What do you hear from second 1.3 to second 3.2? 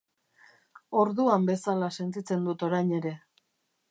bezala sentitzen dut orain ere.